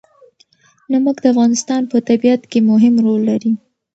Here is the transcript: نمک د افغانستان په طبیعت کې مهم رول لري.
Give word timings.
نمک 0.91 1.17
د 1.21 1.25
افغانستان 1.33 1.81
په 1.91 1.97
طبیعت 2.09 2.41
کې 2.51 2.59
مهم 2.71 2.93
رول 3.05 3.21
لري. 3.29 3.51